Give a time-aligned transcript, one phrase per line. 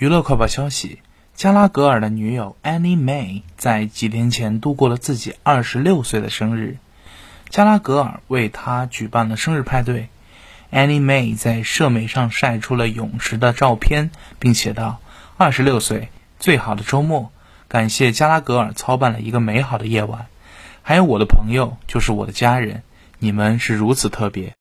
[0.00, 1.00] 娱乐快报消息：
[1.34, 6.78] 加拉格尔的女友 Annie May 在几天前度过了自己二十六岁的生日，
[7.50, 10.08] 加拉格尔为她举办了生日派对。
[10.72, 15.00] Annie May 在社媒上晒出了泳池的照片，并写道
[15.36, 16.08] ：“二十六岁，
[16.38, 17.30] 最好的周末，
[17.68, 20.28] 感谢加拉格尔操办了一个美好的夜晚，
[20.80, 22.82] 还有我的朋友，就是我的家人，
[23.18, 24.54] 你们是如此特别。”